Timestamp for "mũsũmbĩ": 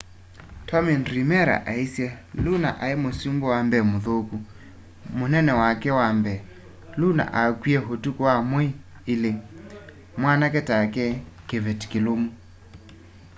3.03-3.45